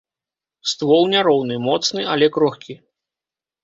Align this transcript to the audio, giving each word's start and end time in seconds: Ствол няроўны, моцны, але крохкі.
Ствол 0.71 1.03
няроўны, 1.13 1.61
моцны, 1.69 2.01
але 2.17 2.35
крохкі. 2.39 2.73